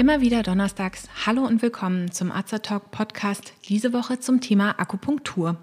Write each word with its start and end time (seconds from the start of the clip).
Immer 0.00 0.22
wieder 0.22 0.42
donnerstags. 0.42 1.10
Hallo 1.26 1.44
und 1.44 1.60
willkommen 1.60 2.10
zum 2.10 2.32
Azertalk 2.32 2.90
Podcast. 2.90 3.52
Diese 3.68 3.92
Woche 3.92 4.18
zum 4.18 4.40
Thema 4.40 4.80
Akupunktur. 4.80 5.56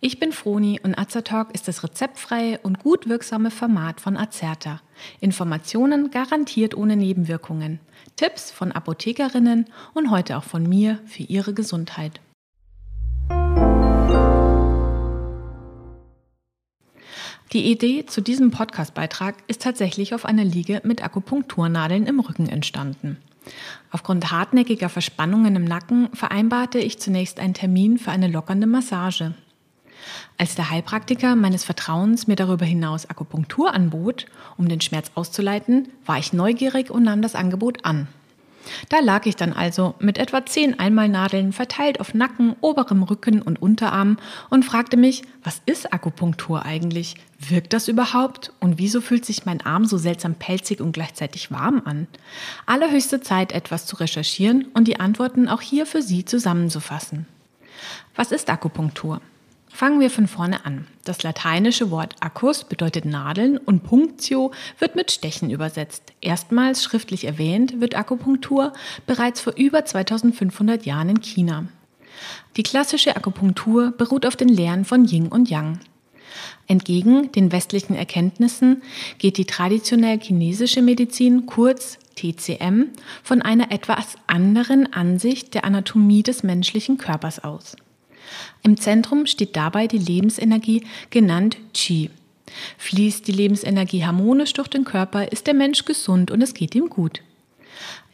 Ich 0.00 0.18
bin 0.18 0.32
Froni 0.32 0.80
und 0.82 0.98
Azertalk 0.98 1.54
ist 1.54 1.68
das 1.68 1.84
rezeptfreie 1.84 2.58
und 2.64 2.80
gut 2.80 3.08
wirksame 3.08 3.52
Format 3.52 4.00
von 4.00 4.16
Azerta. 4.16 4.80
Informationen 5.20 6.10
garantiert 6.10 6.76
ohne 6.76 6.96
Nebenwirkungen. 6.96 7.78
Tipps 8.16 8.50
von 8.50 8.72
Apothekerinnen 8.72 9.66
und 9.94 10.10
heute 10.10 10.38
auch 10.38 10.44
von 10.44 10.68
mir 10.68 10.98
für 11.06 11.22
Ihre 11.22 11.54
Gesundheit. 11.54 12.20
Die 17.52 17.70
Idee 17.70 18.06
zu 18.06 18.22
diesem 18.22 18.50
Podcastbeitrag 18.50 19.36
ist 19.46 19.62
tatsächlich 19.62 20.14
auf 20.14 20.24
einer 20.24 20.42
Liege 20.42 20.80
mit 20.82 21.04
Akupunkturnadeln 21.04 22.06
im 22.06 22.18
Rücken 22.18 22.48
entstanden. 22.48 23.18
Aufgrund 23.90 24.30
hartnäckiger 24.30 24.88
Verspannungen 24.88 25.56
im 25.56 25.64
Nacken 25.64 26.08
vereinbarte 26.14 26.78
ich 26.78 26.98
zunächst 26.98 27.38
einen 27.38 27.54
Termin 27.54 27.98
für 27.98 28.10
eine 28.10 28.28
lockernde 28.28 28.66
Massage. 28.66 29.34
Als 30.38 30.54
der 30.54 30.70
Heilpraktiker 30.70 31.36
meines 31.36 31.64
Vertrauens 31.64 32.26
mir 32.26 32.36
darüber 32.36 32.64
hinaus 32.64 33.08
Akupunktur 33.08 33.72
anbot, 33.72 34.26
um 34.56 34.68
den 34.68 34.80
Schmerz 34.80 35.10
auszuleiten, 35.14 35.88
war 36.06 36.18
ich 36.18 36.32
neugierig 36.32 36.90
und 36.90 37.04
nahm 37.04 37.22
das 37.22 37.34
Angebot 37.34 37.84
an. 37.84 38.08
Da 38.88 39.00
lag 39.00 39.26
ich 39.26 39.36
dann 39.36 39.52
also 39.52 39.94
mit 39.98 40.18
etwa 40.18 40.44
zehn 40.44 40.78
Einmalnadeln 40.78 41.52
verteilt 41.52 42.00
auf 42.00 42.14
Nacken, 42.14 42.56
oberem 42.60 43.02
Rücken 43.02 43.42
und 43.42 43.60
Unterarm 43.60 44.18
und 44.50 44.64
fragte 44.64 44.96
mich, 44.96 45.22
was 45.42 45.60
ist 45.66 45.92
Akupunktur 45.92 46.64
eigentlich? 46.64 47.16
Wirkt 47.38 47.72
das 47.72 47.88
überhaupt? 47.88 48.52
Und 48.60 48.78
wieso 48.78 49.00
fühlt 49.00 49.24
sich 49.24 49.46
mein 49.46 49.60
Arm 49.60 49.84
so 49.84 49.98
seltsam 49.98 50.34
pelzig 50.34 50.80
und 50.80 50.92
gleichzeitig 50.92 51.50
warm 51.50 51.82
an? 51.84 52.06
Allerhöchste 52.66 53.20
Zeit, 53.20 53.52
etwas 53.52 53.86
zu 53.86 53.96
recherchieren 53.96 54.66
und 54.74 54.86
die 54.86 55.00
Antworten 55.00 55.48
auch 55.48 55.60
hier 55.60 55.86
für 55.86 56.02
Sie 56.02 56.24
zusammenzufassen. 56.24 57.26
Was 58.14 58.30
ist 58.30 58.48
Akupunktur? 58.48 59.20
Fangen 59.74 60.00
wir 60.00 60.10
von 60.10 60.28
vorne 60.28 60.66
an. 60.66 60.86
Das 61.04 61.22
lateinische 61.22 61.90
Wort 61.90 62.14
Acus 62.20 62.64
bedeutet 62.64 63.06
Nadeln 63.06 63.56
und 63.56 63.82
Punctio 63.82 64.52
wird 64.78 64.96
mit 64.96 65.10
Stechen 65.10 65.48
übersetzt. 65.50 66.12
Erstmals 66.20 66.84
schriftlich 66.84 67.24
erwähnt 67.24 67.80
wird 67.80 67.96
Akupunktur 67.96 68.74
bereits 69.06 69.40
vor 69.40 69.54
über 69.56 69.84
2500 69.84 70.84
Jahren 70.84 71.08
in 71.08 71.20
China. 71.22 71.64
Die 72.56 72.62
klassische 72.62 73.16
Akupunktur 73.16 73.92
beruht 73.92 74.26
auf 74.26 74.36
den 74.36 74.50
Lehren 74.50 74.84
von 74.84 75.06
Yin 75.06 75.28
und 75.28 75.48
Yang. 75.48 75.80
Entgegen 76.66 77.32
den 77.32 77.50
westlichen 77.50 77.94
Erkenntnissen 77.94 78.82
geht 79.18 79.38
die 79.38 79.46
traditionell 79.46 80.20
chinesische 80.20 80.82
Medizin, 80.82 81.46
kurz 81.46 81.98
TCM, 82.14 82.90
von 83.22 83.40
einer 83.40 83.72
etwas 83.72 84.16
anderen 84.26 84.92
Ansicht 84.92 85.54
der 85.54 85.64
Anatomie 85.64 86.22
des 86.22 86.42
menschlichen 86.42 86.98
Körpers 86.98 87.42
aus. 87.42 87.74
Im 88.62 88.76
Zentrum 88.76 89.26
steht 89.26 89.56
dabei 89.56 89.86
die 89.86 89.98
Lebensenergie, 89.98 90.84
genannt 91.10 91.56
Qi. 91.74 92.10
Fließt 92.78 93.26
die 93.26 93.32
Lebensenergie 93.32 94.04
harmonisch 94.04 94.52
durch 94.52 94.68
den 94.68 94.84
Körper, 94.84 95.30
ist 95.32 95.46
der 95.46 95.54
Mensch 95.54 95.84
gesund 95.84 96.30
und 96.30 96.42
es 96.42 96.54
geht 96.54 96.74
ihm 96.74 96.88
gut. 96.88 97.22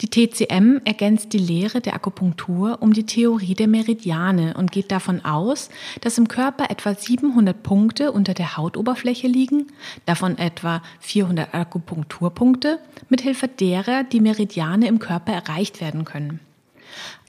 Die 0.01 0.09
TCM 0.09 0.81
ergänzt 0.85 1.33
die 1.33 1.39
Lehre 1.39 1.81
der 1.81 1.95
Akupunktur 1.95 2.79
um 2.81 2.93
die 2.93 3.05
Theorie 3.05 3.55
der 3.55 3.67
Meridiane 3.67 4.55
und 4.55 4.71
geht 4.71 4.93
davon 4.93 5.25
aus, 5.25 5.71
dass 6.01 6.19
im 6.19 6.29
Körper 6.29 6.71
etwa 6.71 6.95
700 6.95 7.63
Punkte 7.63 8.13
unter 8.13 8.35
der 8.35 8.57
Hautoberfläche 8.57 9.27
liegen, 9.27 9.67
davon 10.07 10.39
etwa 10.39 10.83
400 11.01 11.53
Akupunkturpunkte, 11.53 12.79
mithilfe 13.09 13.49
derer 13.49 14.05
die 14.05 14.21
Meridiane 14.21 14.87
im 14.87 15.01
Körper 15.01 15.33
erreicht 15.33 15.81
werden 15.81 16.05
können. 16.05 16.41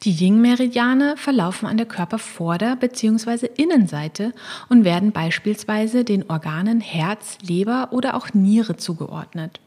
Die 0.03 0.11
Yin-Meridiane 0.11 1.17
verlaufen 1.17 1.67
an 1.67 1.77
der 1.77 1.87
Körpervorder- 1.87 2.75
bzw. 2.75 3.49
Innenseite 3.57 4.33
und 4.69 4.85
werden 4.85 5.11
beispielsweise 5.11 6.03
den 6.03 6.29
Organen 6.29 6.79
Herz, 6.79 7.37
Leber 7.41 7.89
oder 7.91 8.15
auch 8.15 8.33
Niere 8.33 8.77
zugeordnet. 8.77 9.59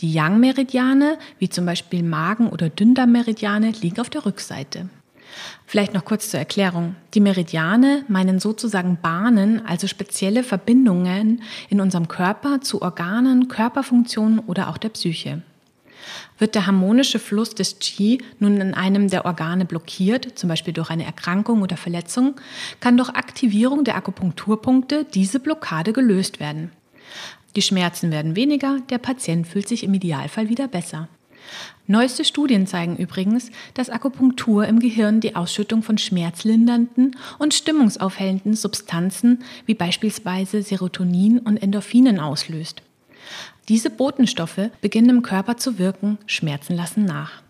Die 0.00 0.12
Yang-Meridiane, 0.12 1.18
wie 1.38 1.48
zum 1.48 1.66
Beispiel 1.66 2.02
Magen- 2.02 2.48
oder 2.48 2.68
Dünndarm-Meridiane, 2.68 3.70
liegen 3.70 4.00
auf 4.00 4.10
der 4.10 4.26
Rückseite. 4.26 4.88
Vielleicht 5.66 5.94
noch 5.94 6.04
kurz 6.04 6.30
zur 6.30 6.40
Erklärung. 6.40 6.94
Die 7.14 7.20
Meridiane 7.20 8.04
meinen 8.08 8.38
sozusagen 8.38 8.98
Bahnen, 9.00 9.64
also 9.64 9.86
spezielle 9.86 10.42
Verbindungen 10.42 11.42
in 11.70 11.80
unserem 11.80 12.08
Körper 12.08 12.60
zu 12.60 12.82
Organen, 12.82 13.48
Körperfunktionen 13.48 14.40
oder 14.40 14.68
auch 14.68 14.76
der 14.76 14.90
Psyche. 14.90 15.42
Wird 16.38 16.54
der 16.54 16.66
harmonische 16.66 17.18
Fluss 17.18 17.54
des 17.54 17.78
Qi 17.78 18.18
nun 18.38 18.60
in 18.60 18.74
einem 18.74 19.08
der 19.08 19.24
Organe 19.24 19.64
blockiert, 19.64 20.38
zum 20.38 20.48
Beispiel 20.48 20.72
durch 20.72 20.90
eine 20.90 21.04
Erkrankung 21.04 21.62
oder 21.62 21.76
Verletzung, 21.76 22.34
kann 22.80 22.96
durch 22.96 23.10
Aktivierung 23.10 23.84
der 23.84 23.96
Akupunkturpunkte 23.96 25.06
diese 25.12 25.40
Blockade 25.40 25.92
gelöst 25.92 26.40
werden. 26.40 26.72
Die 27.56 27.62
Schmerzen 27.62 28.10
werden 28.10 28.36
weniger, 28.36 28.78
der 28.88 28.98
Patient 28.98 29.46
fühlt 29.46 29.68
sich 29.68 29.84
im 29.84 29.94
Idealfall 29.94 30.48
wieder 30.48 30.68
besser. 30.68 31.08
Neueste 31.86 32.24
Studien 32.24 32.66
zeigen 32.66 32.96
übrigens, 32.96 33.50
dass 33.74 33.90
Akupunktur 33.90 34.66
im 34.66 34.78
Gehirn 34.78 35.20
die 35.20 35.36
Ausschüttung 35.36 35.82
von 35.82 35.98
schmerzlindernden 35.98 37.16
und 37.38 37.54
stimmungsaufhellenden 37.54 38.54
Substanzen 38.54 39.44
wie 39.66 39.74
beispielsweise 39.74 40.62
Serotonin 40.62 41.38
und 41.38 41.58
Endorphinen 41.58 42.20
auslöst. 42.20 42.82
Diese 43.68 43.90
Botenstoffe 43.90 44.70
beginnen 44.80 45.10
im 45.10 45.22
Körper 45.22 45.56
zu 45.56 45.78
wirken, 45.78 46.18
Schmerzen 46.26 46.74
lassen 46.74 47.04
nach. 47.04 47.42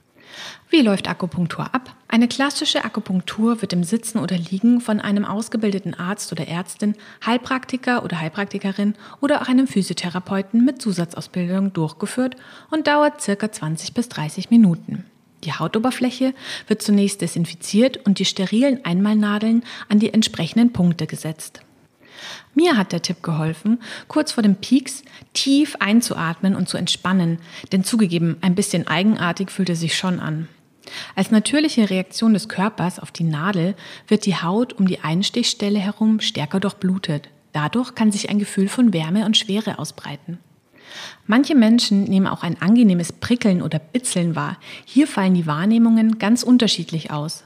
Wie 0.71 0.81
läuft 0.81 1.09
Akupunktur 1.09 1.75
ab? 1.75 1.95
Eine 2.09 2.29
klassische 2.29 2.85
Akupunktur 2.85 3.61
wird 3.61 3.73
im 3.73 3.85
Sitzen 3.85 4.19
oder 4.19 4.37
Liegen 4.37 4.81
von 4.81 5.01
einem 5.01 5.25
ausgebildeten 5.25 5.95
Arzt 5.95 6.33
oder 6.33 6.49
Ärztin, 6.49 6.95
Heilpraktiker 7.25 8.05
oder 8.05 8.21
Heilpraktikerin 8.21 8.95
oder 9.21 9.43
auch 9.43 9.49
einem 9.49 9.67
Physiotherapeuten 9.67 10.65
mit 10.65 10.81
Zusatzausbildung 10.81 11.73
durchgeführt 11.73 12.37
und 12.71 12.87
dauert 12.87 13.21
circa 13.21 13.51
20 13.51 13.95
bis 13.95 14.09
30 14.09 14.51
Minuten. 14.51 15.05
Die 15.45 15.53
Hautoberfläche 15.53 16.35
wird 16.69 16.83
zunächst 16.83 17.21
desinfiziert 17.21 18.07
und 18.07 18.19
die 18.19 18.25
sterilen 18.25 18.85
Einmalnadeln 18.85 19.65
an 19.89 19.99
die 19.99 20.15
entsprechenden 20.15 20.73
Punkte 20.73 21.07
gesetzt. 21.07 21.63
Mir 22.55 22.77
hat 22.77 22.93
der 22.93 23.03
Tipp 23.03 23.23
geholfen, 23.23 23.81
kurz 24.09 24.33
vor 24.33 24.43
dem 24.43 24.57
Peaks 24.57 25.03
tief 25.33 25.77
einzuatmen 25.81 26.55
und 26.55 26.69
zu 26.69 26.77
entspannen, 26.77 27.39
denn 27.73 27.85
zugegeben, 27.85 28.37
ein 28.41 28.55
bisschen 28.55 28.87
eigenartig 28.87 29.51
fühlt 29.51 29.71
er 29.71 29.77
sich 29.77 29.97
schon 29.97 30.21
an. 30.21 30.49
Als 31.15 31.31
natürliche 31.31 31.91
Reaktion 31.91 32.35
des 32.35 32.49
Körpers 32.49 32.99
auf 32.99 33.11
die 33.11 33.25
Nadel 33.25 33.75
wird 34.09 34.27
die 34.27 34.37
Haut 34.37 34.73
um 34.73 34.87
die 34.87 35.01
Einstichstelle 35.01 35.79
herum 35.79 36.21
stärker 36.21 36.61
durchblutet. 36.61 37.29
Dadurch 37.53 37.95
kann 37.95 38.13
sich 38.13 38.31
ein 38.31 38.39
Gefühl 38.39 38.69
von 38.69 38.93
Wärme 38.93 39.25
und 39.25 39.37
Schwere 39.37 39.79
ausbreiten. 39.79 40.39
Manche 41.27 41.55
Menschen 41.55 42.05
nehmen 42.05 42.27
auch 42.27 42.43
ein 42.43 42.61
angenehmes 42.61 43.13
Prickeln 43.13 43.63
oder 43.63 43.79
Bitzeln 43.79 44.37
wahr. 44.37 44.59
Hier 44.85 45.07
fallen 45.07 45.35
die 45.35 45.47
Wahrnehmungen 45.47 46.19
ganz 46.19 46.43
unterschiedlich 46.43 47.11
aus. 47.11 47.45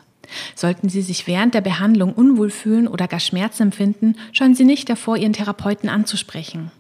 Sollten 0.55 0.89
Sie 0.89 1.03
sich 1.03 1.27
während 1.27 1.55
der 1.55 1.61
Behandlung 1.61 2.13
unwohl 2.13 2.51
fühlen 2.51 2.89
oder 2.89 3.09
gar 3.09 3.21
Schmerzen 3.21 3.65
empfinden, 3.65 4.17
scheuen 4.33 4.55
Sie 4.55 4.65
nicht 4.65 4.89
davor, 4.89 5.17
Ihren 5.17 5.33
Therapeuten 5.33 5.89
anzusprechen. 5.89 6.71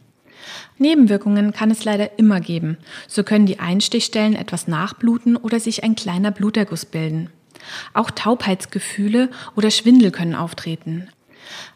Nebenwirkungen 0.78 1.52
kann 1.52 1.70
es 1.70 1.84
leider 1.84 2.18
immer 2.18 2.40
geben. 2.40 2.76
So 3.08 3.24
können 3.24 3.46
die 3.46 3.58
Einstichstellen 3.58 4.34
etwas 4.34 4.68
nachbluten 4.68 5.36
oder 5.36 5.60
sich 5.60 5.82
ein 5.84 5.94
kleiner 5.94 6.30
Bluterguss 6.30 6.84
bilden. 6.84 7.30
Auch 7.94 8.10
Taubheitsgefühle 8.10 9.30
oder 9.56 9.70
Schwindel 9.70 10.10
können 10.10 10.34
auftreten. 10.34 11.08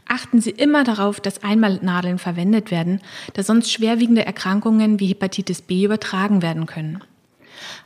Achten 0.07 0.41
Sie 0.41 0.51
immer 0.51 0.85
darauf, 0.85 1.21
dass 1.21 1.43
Einmalnadeln 1.43 2.19
verwendet 2.19 2.71
werden, 2.71 3.01
da 3.35 3.43
sonst 3.43 3.73
schwerwiegende 3.73 4.27
Erkrankungen 4.27 4.99
wie 4.99 5.07
Hepatitis 5.07 5.63
B 5.63 5.85
übertragen 5.85 6.43
werden 6.43 6.67
können. 6.67 7.03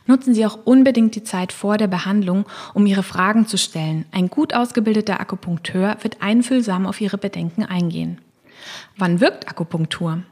Nutzen 0.05 0.33
Sie 0.33 0.45
auch 0.45 0.59
unbedingt 0.65 1.15
die 1.15 1.23
Zeit 1.23 1.51
vor 1.51 1.77
der 1.77 1.87
Behandlung, 1.87 2.45
um 2.73 2.85
Ihre 2.85 3.03
Fragen 3.03 3.47
zu 3.47 3.57
stellen. 3.57 4.05
Ein 4.11 4.29
gut 4.29 4.53
ausgebildeter 4.53 5.19
Akupunkteur 5.19 5.97
wird 6.01 6.21
einfühlsam 6.21 6.85
auf 6.85 7.01
Ihre 7.01 7.17
Bedenken 7.17 7.63
eingehen. 7.63 8.19
Wann 8.97 9.19
wirkt 9.19 9.47
Akupunktur? 9.47 10.23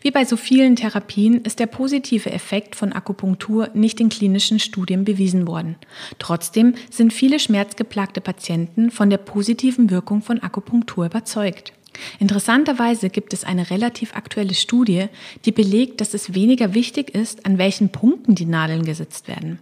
Wie 0.00 0.10
bei 0.10 0.24
so 0.24 0.36
vielen 0.36 0.76
Therapien 0.76 1.42
ist 1.42 1.58
der 1.58 1.66
positive 1.66 2.30
Effekt 2.30 2.76
von 2.76 2.92
Akupunktur 2.92 3.68
nicht 3.74 4.00
in 4.00 4.08
klinischen 4.08 4.58
Studien 4.58 5.04
bewiesen 5.04 5.46
worden. 5.46 5.76
Trotzdem 6.18 6.74
sind 6.90 7.12
viele 7.12 7.38
schmerzgeplagte 7.38 8.20
Patienten 8.20 8.90
von 8.90 9.10
der 9.10 9.18
positiven 9.18 9.90
Wirkung 9.90 10.22
von 10.22 10.42
Akupunktur 10.42 11.06
überzeugt. 11.06 11.72
Interessanterweise 12.18 13.10
gibt 13.10 13.32
es 13.32 13.44
eine 13.44 13.70
relativ 13.70 14.14
aktuelle 14.14 14.54
Studie, 14.54 15.06
die 15.44 15.52
belegt, 15.52 16.00
dass 16.00 16.14
es 16.14 16.34
weniger 16.34 16.74
wichtig 16.74 17.14
ist, 17.14 17.46
an 17.46 17.58
welchen 17.58 17.90
Punkten 17.90 18.34
die 18.34 18.46
Nadeln 18.46 18.84
gesetzt 18.84 19.28
werden. 19.28 19.58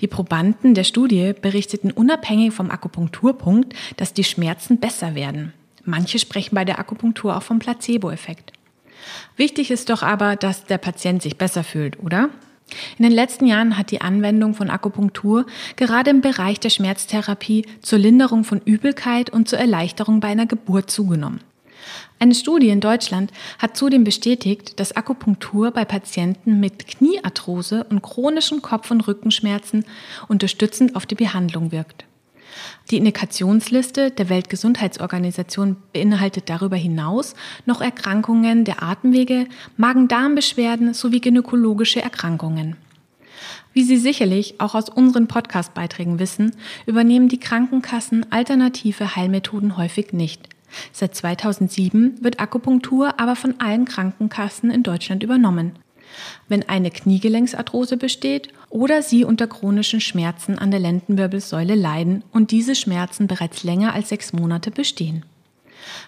Die 0.00 0.06
Probanden 0.08 0.74
der 0.74 0.84
Studie 0.84 1.32
berichteten 1.40 1.90
unabhängig 1.90 2.52
vom 2.52 2.70
Akupunkturpunkt, 2.70 3.74
dass 3.96 4.12
die 4.12 4.24
Schmerzen 4.24 4.78
besser 4.78 5.14
werden. 5.14 5.52
Manche 5.84 6.18
sprechen 6.18 6.54
bei 6.54 6.64
der 6.64 6.78
Akupunktur 6.78 7.36
auch 7.36 7.42
vom 7.42 7.58
Placebo-Effekt. 7.58 8.52
Wichtig 9.36 9.70
ist 9.70 9.90
doch 9.90 10.02
aber, 10.02 10.36
dass 10.36 10.64
der 10.64 10.78
Patient 10.78 11.22
sich 11.22 11.36
besser 11.36 11.64
fühlt, 11.64 11.98
oder? 12.00 12.30
In 12.98 13.04
den 13.04 13.12
letzten 13.12 13.46
Jahren 13.46 13.76
hat 13.76 13.90
die 13.90 14.00
Anwendung 14.00 14.54
von 14.54 14.70
Akupunktur 14.70 15.46
gerade 15.76 16.10
im 16.10 16.20
Bereich 16.20 16.60
der 16.60 16.70
Schmerztherapie 16.70 17.66
zur 17.80 17.98
Linderung 17.98 18.44
von 18.44 18.60
Übelkeit 18.64 19.30
und 19.30 19.48
zur 19.48 19.58
Erleichterung 19.58 20.20
bei 20.20 20.28
einer 20.28 20.46
Geburt 20.46 20.90
zugenommen. 20.90 21.40
Eine 22.18 22.34
Studie 22.34 22.68
in 22.68 22.80
Deutschland 22.80 23.32
hat 23.58 23.76
zudem 23.76 24.04
bestätigt, 24.04 24.78
dass 24.78 24.94
Akupunktur 24.94 25.72
bei 25.72 25.84
Patienten 25.84 26.60
mit 26.60 26.86
Kniearthrose 26.86 27.84
und 27.84 28.02
chronischen 28.02 28.62
Kopf- 28.62 28.92
und 28.92 29.08
Rückenschmerzen 29.08 29.84
unterstützend 30.28 30.94
auf 30.94 31.06
die 31.06 31.16
Behandlung 31.16 31.72
wirkt. 31.72 32.04
Die 32.90 32.96
Indikationsliste 32.96 34.10
der 34.10 34.28
Weltgesundheitsorganisation 34.28 35.76
beinhaltet 35.92 36.48
darüber 36.48 36.76
hinaus 36.76 37.34
noch 37.66 37.80
Erkrankungen 37.80 38.64
der 38.64 38.82
Atemwege, 38.82 39.46
Magen-Darm-Beschwerden 39.76 40.94
sowie 40.94 41.20
gynäkologische 41.20 42.02
Erkrankungen. 42.02 42.76
Wie 43.72 43.82
Sie 43.82 43.96
sicherlich 43.96 44.60
auch 44.60 44.74
aus 44.74 44.88
unseren 44.88 45.28
Podcast-Beiträgen 45.28 46.18
wissen, 46.18 46.54
übernehmen 46.86 47.28
die 47.28 47.40
Krankenkassen 47.40 48.30
alternative 48.30 49.16
Heilmethoden 49.16 49.76
häufig 49.76 50.12
nicht. 50.12 50.48
Seit 50.92 51.14
2007 51.14 52.22
wird 52.22 52.40
Akupunktur 52.40 53.18
aber 53.18 53.36
von 53.36 53.60
allen 53.60 53.84
Krankenkassen 53.84 54.70
in 54.70 54.82
Deutschland 54.82 55.22
übernommen. 55.22 55.72
Wenn 56.48 56.68
eine 56.68 56.90
Kniegelenksarthrose 56.90 57.96
besteht 57.96 58.48
oder 58.70 59.02
Sie 59.02 59.24
unter 59.24 59.46
chronischen 59.46 60.00
Schmerzen 60.00 60.58
an 60.58 60.70
der 60.70 60.80
Lendenwirbelsäule 60.80 61.74
leiden 61.74 62.24
und 62.32 62.50
diese 62.50 62.74
Schmerzen 62.74 63.26
bereits 63.26 63.64
länger 63.64 63.94
als 63.94 64.10
sechs 64.10 64.32
Monate 64.32 64.70
bestehen. 64.70 65.24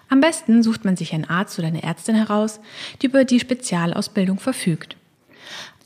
Am 0.09 0.21
besten 0.21 0.63
sucht 0.63 0.85
man 0.85 0.97
sich 0.97 1.15
einen 1.15 1.25
Arzt 1.25 1.59
oder 1.59 1.69
eine 1.69 1.83
Ärztin 1.83 2.15
heraus, 2.15 2.61
die 3.03 3.07
über 3.07 3.25
die 3.25 3.41
Spezialausbildung 3.41 4.39
verfügt. 4.39 4.97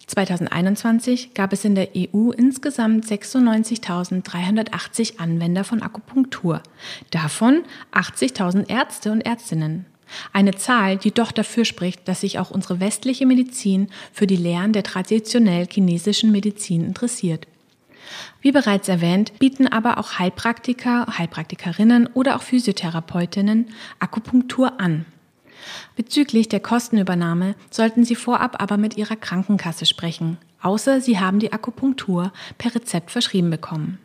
2021 0.08 1.34
gab 1.34 1.52
es 1.52 1.66
in 1.66 1.74
der 1.74 1.90
EU 1.94 2.30
insgesamt 2.30 3.04
96.380 3.04 5.18
Anwender 5.18 5.64
von 5.64 5.82
Akupunktur, 5.82 6.62
davon 7.10 7.64
80.000 7.92 8.70
Ärzte 8.70 9.12
und 9.12 9.20
Ärztinnen. 9.20 9.84
Eine 10.32 10.55
Zahl, 10.55 10.96
die 10.96 11.12
doch 11.12 11.32
dafür 11.32 11.64
spricht, 11.64 12.06
dass 12.08 12.22
sich 12.22 12.38
auch 12.38 12.50
unsere 12.50 12.81
westliche 12.81 13.26
Medizin 13.26 13.88
für 14.12 14.26
die 14.26 14.37
Lehren 14.37 14.72
der 14.72 14.82
traditionell 14.82 15.66
chinesischen 15.66 16.32
Medizin 16.32 16.84
interessiert. 16.84 17.46
Wie 18.40 18.52
bereits 18.52 18.88
erwähnt, 18.88 19.38
bieten 19.38 19.66
aber 19.66 19.99
auch 19.99 20.19
Heilpraktiker, 20.19 21.06
Heilpraktikerinnen 21.19 22.06
oder 22.14 22.37
auch 22.37 22.43
Physiotherapeutinnen 22.43 23.69
Akupunktur 23.99 24.81
an. 24.81 25.05
Bezüglich 25.96 26.49
der 26.49 26.61
Kostenübernahme 26.61 27.54
sollten 27.70 28.04
Sie 28.04 28.14
vorab 28.14 28.62
aber 28.62 28.76
mit 28.76 28.96
Ihrer 28.96 29.16
Krankenkasse 29.16 29.87
sprechen, 29.87 30.38
außer 30.62 31.00
Sie 31.00 31.19
haben 31.19 31.40
die 31.40 31.52
Akupunktur 31.52 32.32
per 32.56 32.75
Rezept 32.75 33.11
verschrieben 33.11 33.50
bekommen. 33.50 33.99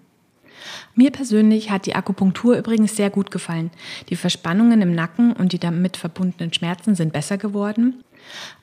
Mir 0.96 1.12
persönlich 1.12 1.70
hat 1.72 1.86
die 1.86 1.96
Akupunktur 1.96 2.58
übrigens 2.58 2.96
sehr 2.96 3.10
gut 3.10 3.32
gefallen. 3.32 3.72
Die 4.10 4.16
Verspannungen 4.16 4.82
im 4.82 4.96
Nacken 4.96 5.34
und 5.34 5.54
die 5.54 5.60
damit 5.60 5.98
verbundenen 5.98 6.54
Schmerzen 6.54 6.96
sind 6.96 7.14
besser 7.14 7.38
geworden. 7.38 8.04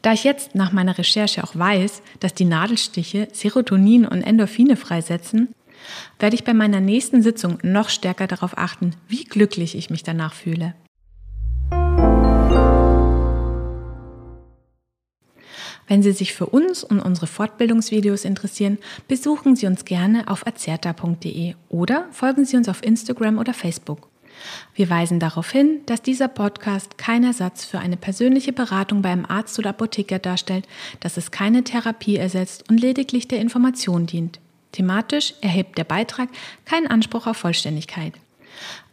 Da 0.03 0.13
ich 0.13 0.25
jetzt 0.25 0.55
nach 0.55 0.73
meiner 0.73 0.97
Recherche 0.97 1.45
auch 1.45 1.55
weiß, 1.55 2.03
dass 2.21 2.35
die 2.35 2.45
Nadelstiche 2.45 3.29
Serotonin 3.33 4.07
und 4.07 4.23
Endorphine 4.23 4.77
freisetzen, 4.77 5.55
werde 6.19 6.35
ich 6.35 6.45
bei 6.45 6.55
meiner 6.55 6.81
nächsten 6.81 7.23
Sitzung 7.23 7.59
noch 7.63 7.89
stärker 7.89 8.27
darauf 8.27 8.57
achten, 8.57 8.95
wie 9.09 9.25
glücklich 9.25 9.77
ich 9.77 9.91
mich 9.91 10.03
danach 10.03 10.35
fühle. 10.35 10.75
Wenn 15.91 16.05
Sie 16.05 16.13
sich 16.13 16.35
für 16.35 16.47
uns 16.47 16.85
und 16.85 17.01
unsere 17.01 17.27
Fortbildungsvideos 17.27 18.25
interessieren, 18.25 18.79
besuchen 19.09 19.57
Sie 19.57 19.67
uns 19.67 19.85
gerne 19.85 20.29
auf 20.29 20.47
azerta.de 20.47 21.57
oder 21.69 22.07
folgen 22.13 22.45
Sie 22.45 22.57
uns 22.57 22.69
auf 22.69 22.85
Instagram 22.85 23.39
oder 23.39 23.53
Facebook. 23.53 24.09
Wir 24.73 24.89
weisen 24.89 25.19
darauf 25.19 25.51
hin, 25.51 25.81
dass 25.87 26.01
dieser 26.01 26.29
Podcast 26.29 26.97
kein 26.97 27.25
Ersatz 27.25 27.65
für 27.65 27.81
eine 27.81 27.97
persönliche 27.97 28.53
Beratung 28.53 29.03
bei 29.03 29.11
einem 29.11 29.27
Arzt 29.27 29.59
oder 29.59 29.71
Apotheker 29.71 30.21
darstellt, 30.21 30.69
dass 31.01 31.17
es 31.17 31.33
keine 31.33 31.65
Therapie 31.65 32.19
ersetzt 32.19 32.71
und 32.71 32.79
lediglich 32.79 33.27
der 33.27 33.41
Information 33.41 34.07
dient. 34.07 34.39
Thematisch 34.71 35.35
erhebt 35.41 35.77
der 35.77 35.83
Beitrag 35.83 36.29
keinen 36.67 36.87
Anspruch 36.87 37.27
auf 37.27 37.39
Vollständigkeit. 37.39 38.13